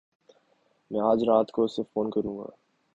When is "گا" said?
2.37-2.49